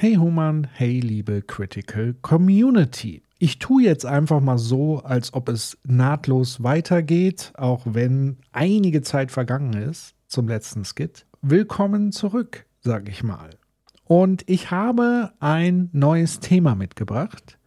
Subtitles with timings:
[0.00, 3.20] Hey Human, hey liebe Critical Community.
[3.40, 9.32] Ich tue jetzt einfach mal so, als ob es nahtlos weitergeht, auch wenn einige Zeit
[9.32, 11.26] vergangen ist zum letzten Skit.
[11.42, 13.50] Willkommen zurück, sage ich mal.
[14.04, 17.58] Und ich habe ein neues Thema mitgebracht.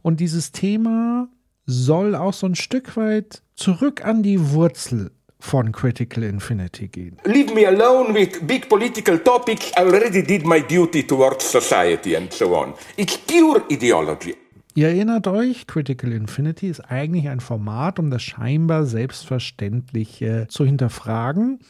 [0.00, 1.28] Und dieses Thema
[1.66, 7.16] soll auch so ein Stück weit zurück an die Wurzel von Critical Infinity gehen.
[7.24, 9.70] Leave me alone with big political topics.
[9.76, 12.74] I already did my duty towards society and so on.
[12.96, 14.34] It's pure ideology.
[14.74, 21.60] Ihr erinnert euch, Critical Infinity ist eigentlich ein Format, um das scheinbar Selbstverständliche zu hinterfragen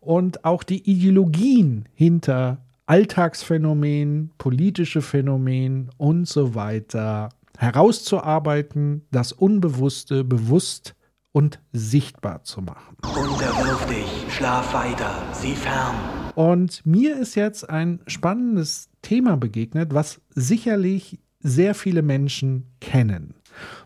[0.00, 10.94] und auch die Ideologien hinter Alltagsphänomenen, politische Phänomenen und so weiter herauszuarbeiten, das Unbewusste bewusst
[11.36, 12.96] und sichtbar zu machen.
[13.02, 15.94] Unterwirf dich, schlaf weiter, sieh fern.
[16.34, 23.34] Und mir ist jetzt ein spannendes Thema begegnet, was sicherlich sehr viele Menschen kennen.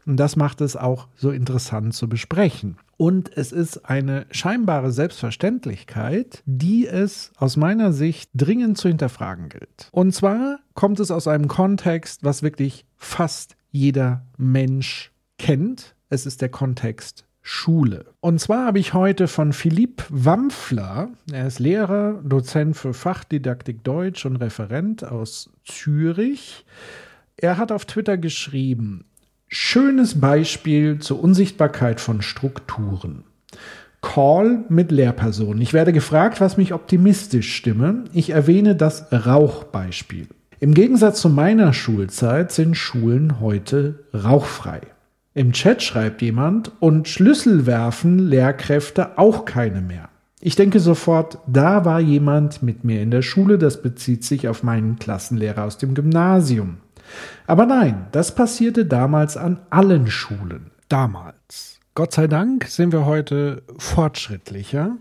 [0.07, 2.77] Und das macht es auch so interessant zu besprechen.
[2.97, 9.89] Und es ist eine scheinbare Selbstverständlichkeit, die es aus meiner Sicht dringend zu hinterfragen gilt.
[9.91, 15.97] Und zwar kommt es aus einem Kontext, was wirklich fast jeder Mensch kennt.
[16.11, 18.07] Es ist der Kontext Schule.
[18.21, 24.27] Und zwar habe ich heute von Philipp Wampfler, er ist Lehrer, Dozent für Fachdidaktik Deutsch
[24.27, 26.65] und Referent aus Zürich.
[27.37, 29.05] Er hat auf Twitter geschrieben,
[29.49, 33.25] schönes Beispiel zur Unsichtbarkeit von Strukturen.
[34.03, 35.61] Call mit Lehrpersonen.
[35.61, 38.05] Ich werde gefragt, was mich optimistisch stimme.
[38.13, 40.29] Ich erwähne das Rauchbeispiel.
[40.59, 44.81] Im Gegensatz zu meiner Schulzeit sind Schulen heute rauchfrei.
[45.33, 50.09] Im Chat schreibt jemand, und Schlüssel werfen Lehrkräfte auch keine mehr.
[50.41, 54.63] Ich denke sofort, da war jemand mit mir in der Schule, das bezieht sich auf
[54.63, 56.79] meinen Klassenlehrer aus dem Gymnasium.
[57.47, 60.71] Aber nein, das passierte damals an allen Schulen.
[60.89, 61.79] Damals.
[61.95, 64.97] Gott sei Dank sind wir heute fortschrittlicher.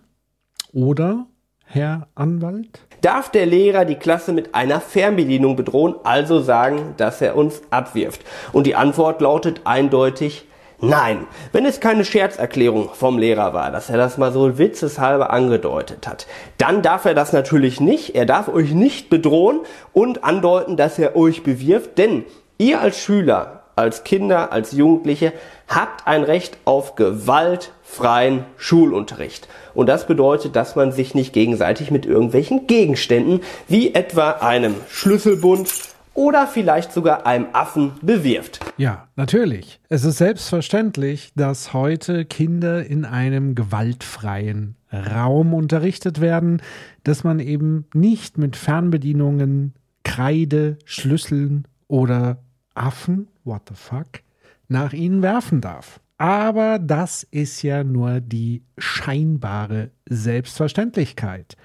[0.74, 1.26] Oder,
[1.72, 2.80] Herr Anwalt?
[3.02, 8.22] darf der Lehrer die Klasse mit einer Fernbedienung bedrohen, also sagen, dass er uns abwirft?
[8.52, 10.46] Und die Antwort lautet eindeutig
[10.82, 16.08] Nein, wenn es keine Scherzerklärung vom Lehrer war, dass er das mal so witzeshalber angedeutet
[16.08, 16.26] hat,
[16.58, 18.16] dann darf er das natürlich nicht.
[18.16, 19.60] Er darf euch nicht bedrohen
[19.92, 22.24] und andeuten, dass er euch bewirft, denn
[22.58, 25.32] ihr als Schüler, als Kinder, als Jugendliche
[25.70, 29.48] habt ein Recht auf gewaltfreien Schulunterricht.
[29.74, 33.40] Und das bedeutet, dass man sich nicht gegenseitig mit irgendwelchen Gegenständen
[33.70, 35.70] wie etwa einem Schlüsselbund
[36.14, 38.60] oder vielleicht sogar einem Affen bewirft.
[38.76, 39.80] Ja, natürlich.
[39.88, 46.62] Es ist selbstverständlich, dass heute Kinder in einem gewaltfreien Raum unterrichtet werden,
[47.06, 49.74] dass man eben nicht mit Fernbedienungen,
[50.04, 52.40] Kreide, Schlüsseln oder
[52.80, 54.22] Affen, what the fuck,
[54.70, 56.00] nach ihnen werfen darf.
[56.18, 61.56] Aber das ist ja nur die scheinbare Selbstverständlichkeit.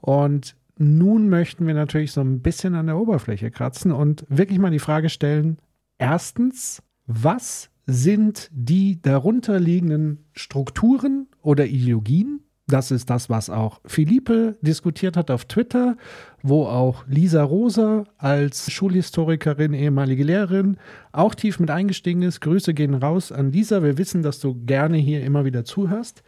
[0.00, 4.70] Und nun möchten wir natürlich so ein bisschen an der Oberfläche kratzen und wirklich mal
[4.70, 5.58] die Frage stellen,
[5.98, 12.41] erstens, was sind die darunterliegenden Strukturen oder Ideologien,
[12.72, 15.96] das ist das, was auch Philippe diskutiert hat auf Twitter,
[16.42, 20.78] wo auch Lisa Rosa als Schulhistorikerin, ehemalige Lehrerin,
[21.12, 22.40] auch tief mit eingestiegen ist.
[22.40, 23.82] Grüße gehen raus an Lisa.
[23.82, 26.22] Wir wissen, dass du gerne hier immer wieder zuhörst.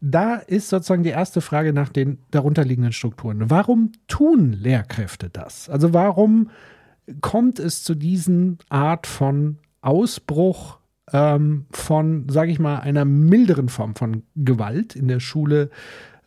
[0.00, 3.50] Da ist sozusagen die erste Frage nach den darunterliegenden Strukturen.
[3.50, 5.68] Warum tun Lehrkräfte das?
[5.68, 6.50] Also warum
[7.20, 10.78] kommt es zu diesen Art von Ausbruch
[11.12, 15.70] ähm, von, sage ich mal, einer milderen Form von Gewalt in der Schule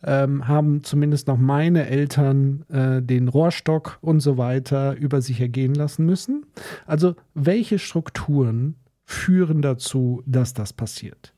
[0.04, 5.74] ähm, haben zumindest noch meine Eltern äh, den Rohrstock und so weiter über sich ergehen
[5.74, 6.46] lassen müssen.
[6.86, 11.34] Also welche Strukturen führen dazu, dass das passiert?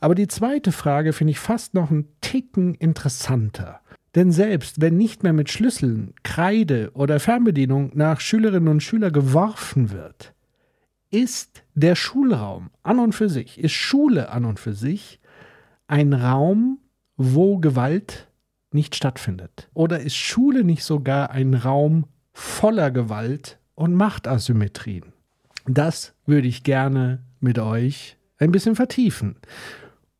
[0.00, 3.80] Aber die zweite Frage finde ich fast noch einen Ticken interessanter.
[4.14, 9.92] Denn selbst wenn nicht mehr mit Schlüsseln, Kreide oder Fernbedienung nach Schülerinnen und Schülern geworfen
[9.92, 10.34] wird,
[11.10, 15.20] ist der Schulraum an und für sich, ist Schule an und für sich
[15.86, 16.78] ein Raum,
[17.16, 18.28] wo Gewalt
[18.72, 19.68] nicht stattfindet?
[19.74, 25.12] Oder ist Schule nicht sogar ein Raum voller Gewalt und Machtasymmetrien?
[25.66, 29.36] Das würde ich gerne mit euch ein bisschen vertiefen.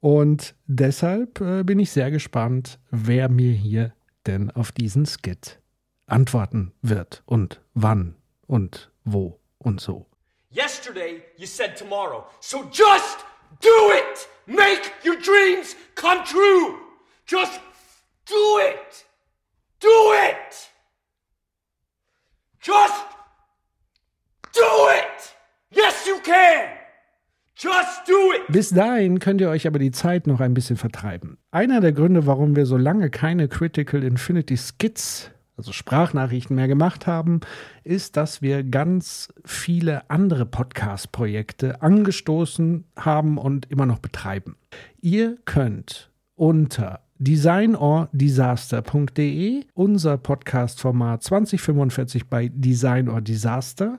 [0.00, 3.92] Und deshalb äh, bin ich sehr gespannt, wer mir hier
[4.26, 5.60] denn auf diesen Skit
[6.06, 8.14] antworten wird und wann
[8.46, 10.06] und wo und so.
[10.50, 12.26] Yesterday you said tomorrow.
[12.40, 13.18] So just
[13.60, 14.28] do it!
[14.46, 16.78] Make your dreams come true!
[17.26, 17.60] Just
[18.26, 19.04] do it!
[19.80, 20.70] Do it!
[22.60, 23.04] Just
[24.54, 25.34] do it!
[25.70, 26.70] Yes, you can!
[27.54, 28.42] Just do it!
[28.48, 31.36] Bis dahin könnt ihr euch aber die Zeit noch ein bisschen vertreiben.
[31.50, 37.06] Einer der Gründe, warum wir so lange keine Critical Infinity Skits also Sprachnachrichten mehr gemacht
[37.06, 37.40] haben,
[37.84, 44.56] ist, dass wir ganz viele andere Podcast-Projekte angestoßen haben und immer noch betreiben.
[45.00, 53.98] Ihr könnt unter designorddisaster.de, unser Podcast-Format 2045 bei Design or Disaster,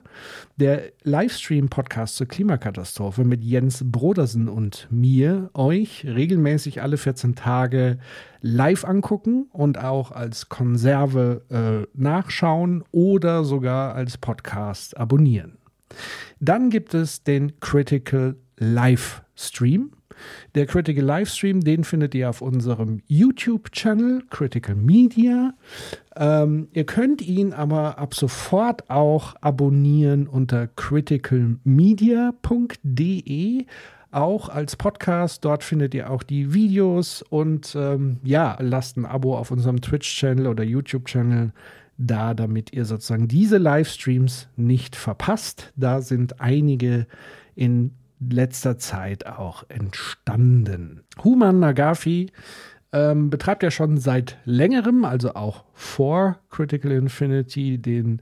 [0.56, 7.98] der Livestream-Podcast zur Klimakatastrophe mit Jens Brodersen und mir, euch regelmäßig alle 14 Tage
[8.40, 15.58] live angucken und auch als Konserve äh, nachschauen oder sogar als Podcast abonnieren.
[16.40, 19.90] Dann gibt es den Critical Live Stream
[20.54, 25.54] der Critical Livestream, den findet ihr auf unserem YouTube-Channel Critical Media.
[26.16, 33.66] Ähm, ihr könnt ihn aber ab sofort auch abonnieren unter criticalmedia.de
[34.12, 35.44] auch als Podcast.
[35.44, 40.46] Dort findet ihr auch die Videos und ähm, ja, lasst ein Abo auf unserem Twitch-Channel
[40.46, 41.52] oder YouTube-Channel
[42.00, 45.72] da, damit ihr sozusagen diese Livestreams nicht verpasst.
[45.76, 47.06] Da sind einige
[47.54, 51.02] in letzter Zeit auch entstanden.
[51.24, 52.30] Human Nagafi
[52.92, 58.20] ähm, betreibt ja schon seit längerem, also auch vor Critical Infinity, den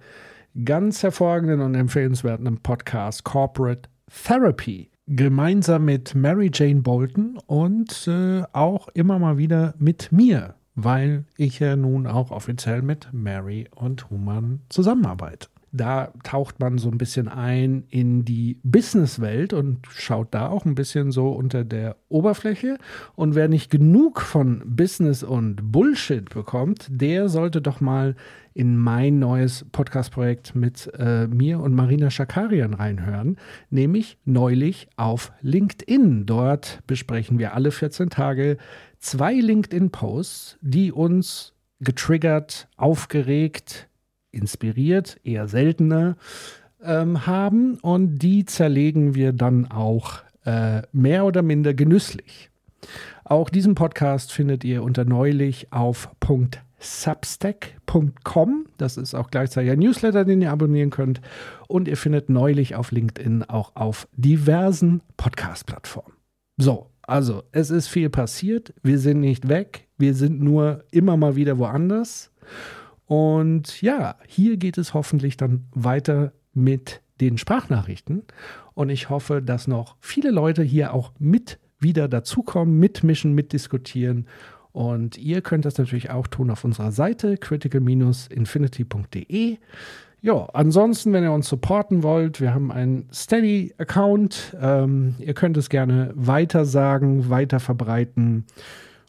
[0.64, 3.88] ganz hervorragenden und empfehlenswerten Podcast Corporate
[4.24, 4.90] Therapy.
[5.06, 11.60] Gemeinsam mit Mary Jane Bolton und äh, auch immer mal wieder mit mir, weil ich
[11.60, 15.48] ja nun auch offiziell mit Mary und Human zusammenarbeite.
[15.72, 20.74] Da taucht man so ein bisschen ein in die Businesswelt und schaut da auch ein
[20.74, 22.78] bisschen so unter der Oberfläche.
[23.14, 28.16] Und wer nicht genug von Business und Bullshit bekommt, der sollte doch mal
[28.54, 33.36] in mein neues Podcast-Projekt mit äh, mir und Marina Schakarian reinhören,
[33.70, 36.26] nämlich neulich auf LinkedIn.
[36.26, 38.56] Dort besprechen wir alle 14 Tage
[38.98, 43.87] zwei LinkedIn-Posts, die uns getriggert, aufgeregt,
[44.30, 46.16] inspiriert, eher seltener
[46.82, 52.50] ähm, haben und die zerlegen wir dann auch äh, mehr oder minder genüsslich.
[53.24, 56.10] Auch diesen Podcast findet ihr unter neulich auf
[56.78, 58.66] .substack.com.
[58.78, 61.20] Das ist auch gleichzeitig ein Newsletter, den ihr abonnieren könnt.
[61.66, 66.14] Und ihr findet neulich auf LinkedIn auch auf diversen Podcast-Plattformen.
[66.56, 68.72] So, also es ist viel passiert.
[68.82, 69.88] Wir sind nicht weg.
[69.98, 72.30] Wir sind nur immer mal wieder woanders.
[73.08, 78.24] Und ja, hier geht es hoffentlich dann weiter mit den Sprachnachrichten.
[78.74, 84.26] Und ich hoffe, dass noch viele Leute hier auch mit wieder dazukommen, mitmischen, mitdiskutieren.
[84.72, 89.56] Und ihr könnt das natürlich auch tun auf unserer Seite critical-infinity.de.
[90.20, 94.54] Ja, ansonsten, wenn ihr uns supporten wollt, wir haben einen Steady-Account.
[94.60, 98.44] Ähm, ihr könnt es gerne weiter sagen, weiter verbreiten.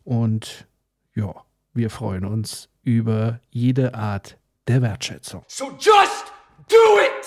[0.06, 0.68] Und
[1.16, 1.36] ja,
[1.74, 4.38] wir freuen uns über jede Art
[4.68, 5.44] der Wertschätzung.
[5.48, 6.26] So just
[6.68, 7.20] do it!